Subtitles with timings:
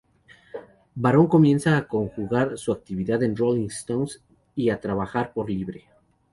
[0.95, 4.09] Baron comienza a conjugar su actividad en "Rolling Stone"
[4.55, 5.85] y a trabajar por libre.